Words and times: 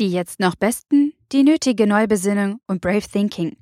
Die 0.00 0.12
jetzt 0.12 0.38
noch 0.38 0.54
besten, 0.54 1.12
die 1.32 1.42
nötige 1.42 1.84
Neubesinnung 1.88 2.60
und 2.68 2.80
Brave 2.80 3.00
Thinking. 3.00 3.56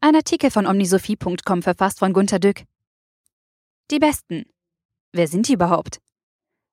Ein 0.00 0.16
Artikel 0.16 0.50
von 0.50 0.66
omnisophie.com 0.66 1.62
verfasst 1.62 2.00
von 2.00 2.12
Gunter 2.12 2.40
Dück. 2.40 2.64
Die 3.92 4.00
besten. 4.00 4.46
Wer 5.12 5.28
sind 5.28 5.46
die 5.46 5.52
überhaupt? 5.52 6.00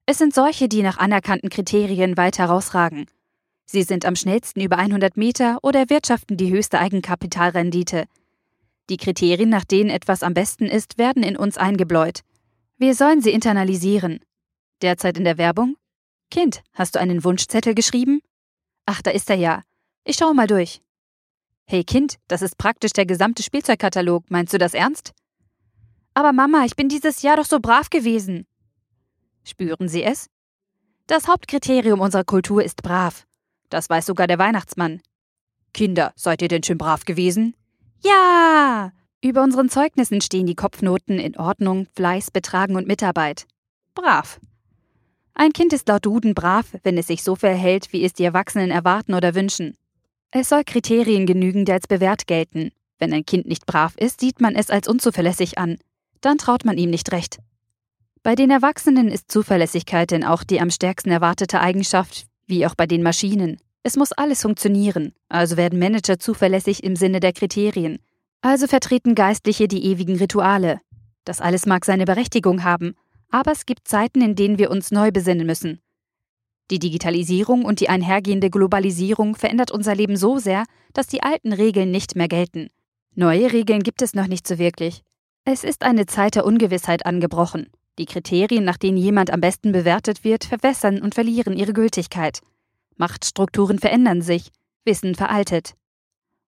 Es 0.07 0.17
sind 0.17 0.33
solche, 0.33 0.70
die 0.70 0.81
nach 0.81 0.97
anerkannten 0.97 1.49
Kriterien 1.49 2.17
weit 2.17 2.40
herausragen. 2.40 3.05
Sie 3.65 3.83
sind 3.83 4.05
am 4.05 4.15
schnellsten 4.15 4.59
über 4.59 4.79
100 4.79 5.17
Meter 5.17 5.60
oder 5.62 5.81
erwirtschaften 5.81 6.35
die 6.35 6.51
höchste 6.51 6.79
Eigenkapitalrendite. 6.79 8.05
Die 8.90 8.97
Kriterien, 8.97 9.49
nach 9.49 9.65
denen 9.65 9.92
etwas 9.92 10.24
am 10.24 10.33
besten 10.33 10.65
ist, 10.65 10.97
werden 10.97 11.21
in 11.21 11.37
uns 11.37 11.60
eingebläut. 11.60 12.21
Wir 12.79 12.96
sollen 12.96 13.21
sie 13.21 13.33
internalisieren. 13.33 14.19
Derzeit 14.81 15.19
in 15.19 15.26
der 15.26 15.37
Werbung? 15.37 15.78
Kind, 16.31 16.63
hast 16.73 16.95
du 16.95 16.99
einen 16.99 17.24
Wunschzettel 17.24 17.76
geschrieben? 17.76 18.21
Ach, 18.86 19.02
da 19.02 19.12
ist 19.12 19.30
er 19.30 19.38
ja. 19.38 19.62
Ich 20.04 20.18
schaue 20.18 20.34
mal 20.34 20.48
durch. 20.48 20.82
Hey 21.66 21.84
Kind, 21.84 22.18
das 22.28 22.41
ist 22.41 22.58
praktisch 22.58 22.91
der 22.91 23.05
gesamte 23.05 23.41
Spielzeugkatalog. 23.44 24.30
Meinst 24.30 24.54
du 24.54 24.58
das 24.58 24.74
ernst? 24.74 25.14
Aber 26.14 26.34
Mama, 26.34 26.66
ich 26.66 26.76
bin 26.76 26.90
dieses 26.90 27.22
Jahr 27.22 27.38
doch 27.38 27.46
so 27.46 27.60
brav 27.60 27.90
gewesen. 27.90 28.46
Spüren 29.44 29.88
Sie 29.88 30.04
es? 30.04 30.30
Das 31.08 31.27
Hauptkriterium 31.27 32.00
unserer 32.00 32.24
Kultur 32.24 32.64
ist 32.64 32.84
brav. 32.84 33.26
Das 33.70 33.90
weiß 33.90 34.05
sogar 34.05 34.27
der 34.27 34.40
Weihnachtsmann. 34.40 35.02
Kinder, 35.74 36.13
seid 36.16 36.41
ihr 36.41 36.48
denn 36.48 36.63
schön 36.63 36.77
brav 36.77 37.05
gewesen? 37.05 37.55
Ja! 38.04 38.91
Über 39.22 39.41
unseren 39.41 39.70
Zeugnissen 39.70 40.22
stehen 40.22 40.46
die 40.46 40.55
Kopfnoten 40.55 41.18
in 41.18 41.38
Ordnung, 41.38 41.88
Fleiß, 41.96 42.30
Betragen 42.32 42.76
und 42.76 42.88
Mitarbeit. 42.88 43.48
Brav. 43.96 44.40
Ein 45.36 45.52
Kind 45.52 45.73
ist 45.73 45.88
laut 45.88 46.05
Duden 46.05 46.36
brav, 46.36 46.66
wenn 46.84 46.98
es 46.98 47.08
sich 47.08 47.23
so 47.23 47.36
verhält, 47.36 47.91
wie 47.91 48.04
es 48.04 48.14
die 48.14 48.24
Erwachsenen 48.24 48.70
erwarten 48.70 49.14
oder 49.14 49.34
wünschen. 49.34 49.76
Es 50.32 50.49
soll 50.49 50.63
Kriterien 50.63 51.26
genügen, 51.26 51.66
die 51.66 51.71
als 51.71 51.88
bewährt 51.88 52.27
gelten. 52.27 52.71
Wenn 52.99 53.13
ein 53.13 53.26
Kind 53.26 53.48
nicht 53.48 53.66
brav 53.66 53.96
ist, 53.98 54.22
sieht 54.22 54.41
man 54.41 54.55
es 54.55 54.70
als 54.70 54.88
unzuverlässig 54.88 55.57
an. 55.57 55.77
Dann 56.22 56.38
traut 56.38 56.66
man 56.66 56.77
ihm 56.77 56.90
nicht 56.90 57.12
recht. 57.12 57.40
Bei 58.22 58.35
den 58.35 58.52
Erwachsenen 58.52 59.10
ist 59.10 59.32
Zuverlässigkeit 59.32 60.12
denn 60.12 60.24
auch 60.24 60.44
die 60.44 60.62
am 60.62 60.70
stärksten 60.70 61.10
erwartete 61.10 61.60
Eigenschaft, 61.60 62.26
wie 62.48 62.66
auch 62.66 62.76
bei 62.76 62.88
den 62.88 63.04
Maschinen. 63.04 63.57
Es 63.82 63.98
muss 63.98 64.13
alles 64.13 64.41
funktionieren, 64.41 65.13
also 65.27 65.57
werden 65.57 65.77
Manager 65.77 66.17
zuverlässig 66.17 66.83
im 66.83 66.95
Sinne 66.95 67.19
der 67.19 67.33
Kriterien. 67.33 68.00
Also 68.41 68.67
vertreten 68.67 69.13
Geistliche 69.13 69.67
die 69.67 69.85
ewigen 69.85 70.16
Rituale. 70.16 70.79
Das 71.25 71.41
alles 71.41 71.66
mag 71.66 71.83
seine 71.83 72.05
Berechtigung 72.05 72.63
haben, 72.63 72.95
aber 73.33 73.51
es 73.51 73.65
gibt 73.65 73.87
Zeiten, 73.87 74.21
in 74.21 74.35
denen 74.35 74.59
wir 74.59 74.69
uns 74.69 74.91
neu 74.91 75.11
besinnen 75.11 75.47
müssen. 75.47 75.81
Die 76.69 76.77
Digitalisierung 76.77 77.65
und 77.65 77.79
die 77.79 77.89
einhergehende 77.89 78.51
Globalisierung 78.51 79.35
verändert 79.35 79.71
unser 79.71 79.95
Leben 79.95 80.15
so 80.15 80.37
sehr, 80.37 80.65
dass 80.93 81.07
die 81.07 81.23
alten 81.23 81.51
Regeln 81.51 81.89
nicht 81.89 82.15
mehr 82.15 82.27
gelten. 82.27 82.69
Neue 83.15 83.51
Regeln 83.51 83.81
gibt 83.81 84.03
es 84.03 84.13
noch 84.13 84.27
nicht 84.27 84.47
so 84.47 84.59
wirklich. 84.59 85.03
Es 85.45 85.63
ist 85.63 85.83
eine 85.83 86.05
Zeit 86.05 86.35
der 86.35 86.45
Ungewissheit 86.45 87.07
angebrochen. 87.07 87.71
Die 87.97 88.05
Kriterien, 88.05 88.63
nach 88.63 88.77
denen 88.77 88.97
jemand 88.97 89.31
am 89.31 89.41
besten 89.41 89.71
bewertet 89.71 90.23
wird, 90.23 90.45
verwässern 90.45 91.01
und 91.01 91.15
verlieren 91.15 91.57
ihre 91.57 91.73
Gültigkeit. 91.73 92.39
Machtstrukturen 92.97 93.79
verändern 93.79 94.21
sich, 94.21 94.51
Wissen 94.85 95.15
veraltet. 95.15 95.73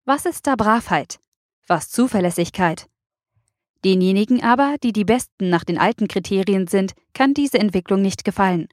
Was 0.06 0.26
ist 0.26 0.46
da 0.46 0.56
Bravheit? 0.56 1.18
Was 1.68 1.90
Zuverlässigkeit? 1.90 2.88
Denjenigen 3.86 4.42
aber, 4.42 4.78
die 4.82 4.94
die 4.94 5.06
Besten 5.06 5.50
nach 5.50 5.64
den 5.64 5.78
alten 5.78 6.08
Kriterien 6.08 6.66
sind, 6.66 6.94
kann 7.14 7.36
diese 7.36 7.60
Entwicklung 7.60 8.02
nicht 8.02 8.26
gefallen. 8.26 8.68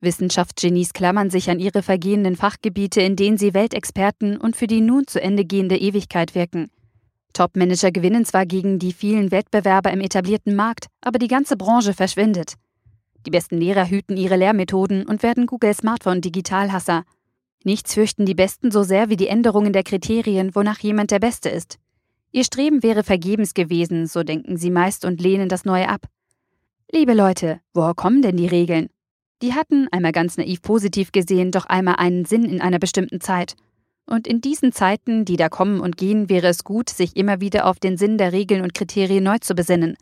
Wissenschaftsgenies 0.00 0.92
klammern 0.92 1.30
sich 1.30 1.50
an 1.50 1.58
ihre 1.58 1.82
vergehenden 1.82 2.36
Fachgebiete, 2.36 3.00
in 3.00 3.16
denen 3.16 3.38
sie 3.38 3.54
Weltexperten 3.54 4.36
und 4.36 4.54
für 4.54 4.68
die 4.68 4.80
nun 4.80 5.08
zu 5.08 5.20
Ende 5.20 5.44
gehende 5.44 5.76
Ewigkeit 5.76 6.36
wirken. 6.36 6.70
Topmanager 7.32 7.90
gewinnen 7.90 8.24
zwar 8.24 8.46
gegen 8.46 8.78
die 8.78 8.92
vielen 8.92 9.32
Wettbewerber 9.32 9.90
im 9.90 10.00
etablierten 10.00 10.54
Markt, 10.54 10.86
aber 11.00 11.18
die 11.18 11.28
ganze 11.28 11.56
Branche 11.56 11.92
verschwindet. 11.92 12.54
Die 13.26 13.30
besten 13.30 13.58
Lehrer 13.58 13.88
hüten 13.88 14.16
ihre 14.16 14.36
Lehrmethoden 14.36 15.06
und 15.06 15.24
werden 15.24 15.46
Google 15.46 15.74
Smartphone 15.74 16.20
Digitalhasser. 16.20 17.02
Nichts 17.64 17.94
fürchten 17.94 18.26
die 18.26 18.34
Besten 18.36 18.70
so 18.70 18.84
sehr 18.84 19.08
wie 19.08 19.16
die 19.16 19.26
Änderungen 19.28 19.72
der 19.72 19.82
Kriterien, 19.82 20.54
wonach 20.54 20.78
jemand 20.78 21.10
der 21.10 21.18
Beste 21.18 21.48
ist. 21.48 21.78
Ihr 22.34 22.44
Streben 22.44 22.82
wäre 22.82 23.04
vergebens 23.04 23.52
gewesen, 23.52 24.06
so 24.06 24.22
denken 24.22 24.56
sie 24.56 24.70
meist 24.70 25.04
und 25.04 25.20
lehnen 25.20 25.50
das 25.50 25.66
Neue 25.66 25.90
ab. 25.90 26.06
Liebe 26.90 27.12
Leute, 27.12 27.60
woher 27.74 27.94
kommen 27.94 28.22
denn 28.22 28.38
die 28.38 28.46
Regeln? 28.46 28.88
Die 29.42 29.52
hatten, 29.52 29.86
einmal 29.90 30.12
ganz 30.12 30.38
naiv 30.38 30.62
positiv 30.62 31.12
gesehen, 31.12 31.50
doch 31.50 31.66
einmal 31.66 31.96
einen 31.96 32.24
Sinn 32.24 32.44
in 32.44 32.62
einer 32.62 32.78
bestimmten 32.78 33.20
Zeit. 33.20 33.54
Und 34.06 34.26
in 34.26 34.40
diesen 34.40 34.72
Zeiten, 34.72 35.26
die 35.26 35.36
da 35.36 35.50
kommen 35.50 35.80
und 35.80 35.98
gehen, 35.98 36.30
wäre 36.30 36.48
es 36.48 36.64
gut, 36.64 36.88
sich 36.88 37.16
immer 37.16 37.42
wieder 37.42 37.66
auf 37.66 37.78
den 37.78 37.98
Sinn 37.98 38.16
der 38.16 38.32
Regeln 38.32 38.62
und 38.62 38.72
Kriterien 38.72 39.24
neu 39.24 39.38
zu 39.38 39.54
besinnen. 39.54 39.96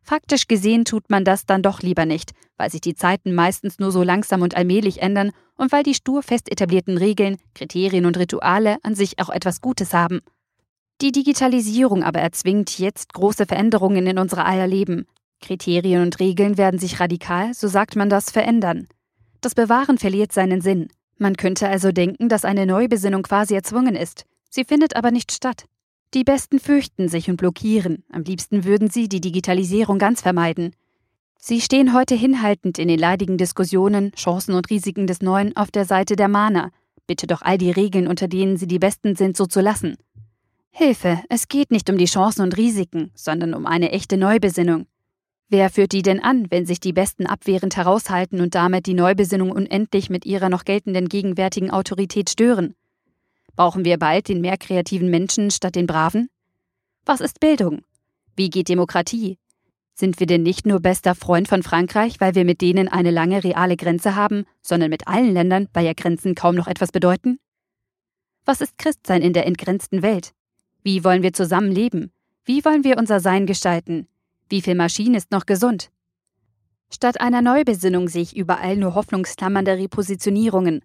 Faktisch 0.00 0.46
gesehen 0.46 0.84
tut 0.84 1.10
man 1.10 1.24
das 1.24 1.44
dann 1.44 1.62
doch 1.62 1.82
lieber 1.82 2.06
nicht, 2.06 2.32
weil 2.56 2.70
sich 2.70 2.80
die 2.80 2.94
Zeiten 2.94 3.34
meistens 3.34 3.78
nur 3.80 3.90
so 3.90 4.04
langsam 4.04 4.42
und 4.42 4.56
allmählich 4.56 5.02
ändern 5.02 5.32
und 5.56 5.72
weil 5.72 5.82
die 5.82 5.94
stur 5.94 6.22
fest 6.22 6.50
etablierten 6.50 6.96
Regeln, 6.98 7.36
Kriterien 7.54 8.06
und 8.06 8.16
Rituale 8.16 8.78
an 8.82 8.94
sich 8.94 9.18
auch 9.18 9.28
etwas 9.28 9.60
Gutes 9.60 9.92
haben. 9.92 10.20
Die 11.00 11.12
Digitalisierung 11.12 12.02
aber 12.02 12.18
erzwingt 12.18 12.78
jetzt 12.78 13.14
große 13.14 13.46
Veränderungen 13.46 14.06
in 14.08 14.18
unser 14.18 14.44
aller 14.44 14.66
Leben. 14.66 15.06
Kriterien 15.40 16.02
und 16.02 16.18
Regeln 16.18 16.58
werden 16.58 16.80
sich 16.80 16.98
radikal, 16.98 17.54
so 17.54 17.68
sagt 17.68 17.94
man 17.94 18.10
das, 18.10 18.30
verändern. 18.30 18.88
Das 19.40 19.54
Bewahren 19.54 19.98
verliert 19.98 20.32
seinen 20.32 20.60
Sinn. 20.60 20.88
Man 21.16 21.36
könnte 21.36 21.68
also 21.68 21.92
denken, 21.92 22.28
dass 22.28 22.44
eine 22.44 22.66
Neubesinnung 22.66 23.22
quasi 23.22 23.54
erzwungen 23.54 23.94
ist. 23.94 24.24
Sie 24.50 24.64
findet 24.64 24.96
aber 24.96 25.12
nicht 25.12 25.30
statt. 25.30 25.66
Die 26.14 26.24
Besten 26.24 26.58
fürchten 26.58 27.08
sich 27.08 27.30
und 27.30 27.36
blockieren. 27.36 28.02
Am 28.10 28.22
liebsten 28.22 28.64
würden 28.64 28.90
sie 28.90 29.08
die 29.08 29.20
Digitalisierung 29.20 29.98
ganz 29.98 30.22
vermeiden. 30.22 30.74
Sie 31.38 31.60
stehen 31.60 31.94
heute 31.94 32.16
hinhaltend 32.16 32.78
in 32.78 32.88
den 32.88 32.98
leidigen 32.98 33.38
Diskussionen, 33.38 34.10
Chancen 34.16 34.54
und 34.54 34.68
Risiken 34.70 35.06
des 35.06 35.22
Neuen 35.22 35.56
auf 35.56 35.70
der 35.70 35.84
Seite 35.84 36.16
der 36.16 36.28
Mahner. 36.28 36.70
Bitte 37.06 37.28
doch 37.28 37.42
all 37.42 37.58
die 37.58 37.70
Regeln, 37.70 38.08
unter 38.08 38.26
denen 38.26 38.56
sie 38.56 38.66
die 38.66 38.80
Besten 38.80 39.14
sind, 39.14 39.36
so 39.36 39.46
zu 39.46 39.60
lassen. 39.60 39.96
Hilfe, 40.80 41.20
es 41.28 41.48
geht 41.48 41.72
nicht 41.72 41.90
um 41.90 41.98
die 41.98 42.04
Chancen 42.04 42.42
und 42.42 42.56
Risiken, 42.56 43.10
sondern 43.12 43.52
um 43.52 43.66
eine 43.66 43.90
echte 43.90 44.16
Neubesinnung. 44.16 44.86
Wer 45.48 45.70
führt 45.70 45.90
die 45.90 46.02
denn 46.02 46.22
an, 46.22 46.52
wenn 46.52 46.66
sich 46.66 46.78
die 46.78 46.92
Besten 46.92 47.26
abwehrend 47.26 47.76
heraushalten 47.76 48.40
und 48.40 48.54
damit 48.54 48.86
die 48.86 48.94
Neubesinnung 48.94 49.50
unendlich 49.50 50.08
mit 50.08 50.24
ihrer 50.24 50.48
noch 50.48 50.64
geltenden 50.64 51.08
gegenwärtigen 51.08 51.72
Autorität 51.72 52.30
stören? 52.30 52.76
Brauchen 53.56 53.84
wir 53.84 53.98
bald 53.98 54.28
den 54.28 54.40
mehr 54.40 54.56
kreativen 54.56 55.10
Menschen 55.10 55.50
statt 55.50 55.74
den 55.74 55.88
Braven? 55.88 56.28
Was 57.04 57.20
ist 57.20 57.40
Bildung? 57.40 57.82
Wie 58.36 58.48
geht 58.48 58.68
Demokratie? 58.68 59.36
Sind 59.94 60.20
wir 60.20 60.28
denn 60.28 60.44
nicht 60.44 60.64
nur 60.64 60.78
bester 60.78 61.16
Freund 61.16 61.48
von 61.48 61.64
Frankreich, 61.64 62.20
weil 62.20 62.36
wir 62.36 62.44
mit 62.44 62.60
denen 62.60 62.86
eine 62.86 63.10
lange 63.10 63.42
reale 63.42 63.76
Grenze 63.76 64.14
haben, 64.14 64.44
sondern 64.62 64.90
mit 64.90 65.08
allen 65.08 65.32
Ländern, 65.32 65.66
weil 65.72 65.86
ja 65.86 65.92
Grenzen 65.92 66.36
kaum 66.36 66.54
noch 66.54 66.68
etwas 66.68 66.92
bedeuten? 66.92 67.40
Was 68.44 68.60
ist 68.60 68.78
Christsein 68.78 69.22
in 69.22 69.32
der 69.32 69.44
entgrenzten 69.44 70.02
Welt? 70.02 70.34
Wie 70.88 71.04
wollen 71.04 71.22
wir 71.22 71.34
zusammenleben? 71.34 72.12
Wie 72.46 72.64
wollen 72.64 72.82
wir 72.82 72.96
unser 72.96 73.20
Sein 73.20 73.44
gestalten? 73.44 74.08
Wie 74.48 74.62
viel 74.62 74.74
Maschine 74.74 75.18
ist 75.18 75.30
noch 75.30 75.44
gesund? 75.44 75.90
Statt 76.88 77.20
einer 77.20 77.42
Neubesinnung 77.42 78.08
sehe 78.08 78.22
ich 78.22 78.34
überall 78.34 78.78
nur 78.78 78.94
hoffnungsklammernde 78.94 79.76
Repositionierungen. 79.76 80.80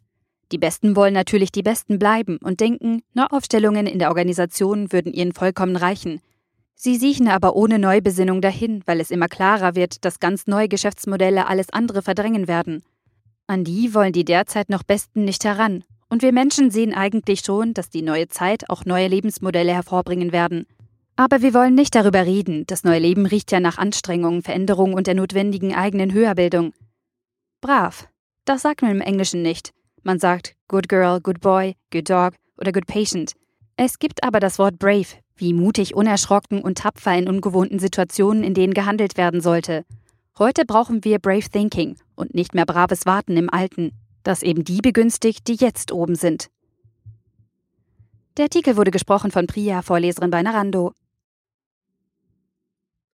Die 0.52 0.58
Besten 0.58 0.98
wollen 0.98 1.14
natürlich 1.14 1.54
die 1.54 1.64
Besten 1.64 2.00
bleiben 2.00 2.38
und 2.44 2.60
denken, 2.60 3.02
Neuaufstellungen 3.14 3.88
in 3.88 3.98
der 3.98 4.10
Organisation 4.10 4.92
würden 4.92 5.14
ihnen 5.14 5.32
vollkommen 5.32 5.78
reichen. 5.78 6.20
Sie 6.76 6.98
siechen 6.98 7.30
aber 7.30 7.56
ohne 7.56 7.80
Neubesinnung 7.80 8.42
dahin, 8.42 8.84
weil 8.86 9.00
es 9.00 9.10
immer 9.10 9.30
klarer 9.30 9.74
wird, 9.74 10.04
dass 10.04 10.20
ganz 10.20 10.48
neue 10.48 10.68
Geschäftsmodelle 10.68 11.48
alles 11.48 11.70
andere 11.70 12.02
verdrängen 12.02 12.50
werden. 12.50 12.84
An 13.48 13.64
die 13.64 13.94
wollen 13.94 14.12
die 14.12 14.26
derzeit 14.26 14.68
noch 14.68 14.84
Besten 14.84 15.24
nicht 15.24 15.46
heran 15.46 15.86
und 16.14 16.22
wir 16.22 16.32
Menschen 16.32 16.70
sehen 16.70 16.94
eigentlich 16.94 17.40
schon, 17.40 17.74
dass 17.74 17.90
die 17.90 18.04
neue 18.04 18.28
Zeit 18.28 18.70
auch 18.70 18.86
neue 18.86 19.08
Lebensmodelle 19.08 19.74
hervorbringen 19.74 20.32
werden. 20.32 20.68
Aber 21.16 21.42
wir 21.42 21.56
wollen 21.56 21.74
nicht 21.74 21.96
darüber 21.96 22.24
reden, 22.24 22.68
das 22.68 22.84
neue 22.84 23.00
Leben 23.00 23.26
riecht 23.26 23.52
ja 23.52 23.60
nach 23.60 23.80
Anstrengung, 23.80 24.44
Veränderung 24.44 24.94
und 24.94 25.08
der 25.08 25.16
notwendigen 25.16 25.74
eigenen 25.74 26.14
Höherbildung. 26.14 26.72
Brav. 27.62 28.08
Das 28.46 28.62
sagt 28.62 28.84
man 28.84 28.92
im 28.92 29.02
Englischen 29.02 29.42
nicht. 29.42 29.72
Man 30.04 30.20
sagt 30.20 30.54
good 30.68 30.88
girl, 30.88 31.20
good 31.20 31.42
boy, 31.42 31.74
good 31.92 32.08
dog 32.08 32.36
oder 32.60 32.72
good 32.72 32.86
patient. 32.86 33.34
Es 33.76 33.98
gibt 33.98 34.24
aber 34.24 34.40
das 34.40 34.60
Wort 34.60 34.78
brave, 34.78 35.08
wie 35.36 35.54
mutig, 35.54 35.96
unerschrocken 35.96 36.62
und 36.62 36.78
tapfer 36.78 37.18
in 37.18 37.28
ungewohnten 37.28 37.80
Situationen, 37.80 38.44
in 38.44 38.54
denen 38.54 38.76
gehandelt 38.76 39.18
werden 39.18 39.42
sollte. 39.42 39.84
Heute 40.38 40.64
brauchen 40.66 41.04
wir 41.04 41.18
brave 41.18 41.50
thinking 41.50 41.96
und 42.16 42.36
nicht 42.36 42.54
mehr 42.54 42.68
braves 42.68 43.08
Warten 43.08 43.36
im 43.36 43.50
Alten 43.50 43.94
das 44.24 44.44
eben 44.44 44.64
die 44.64 44.82
begünstigt, 44.82 45.48
die 45.48 45.56
jetzt 45.56 45.92
oben 45.92 46.16
sind. 46.16 46.50
Der 48.38 48.46
Artikel 48.46 48.78
wurde 48.78 48.92
gesprochen 48.92 49.30
von 49.30 49.46
Priya, 49.46 49.82
Vorleserin 49.82 50.32
bei 50.32 50.42
Narando. 50.42 50.94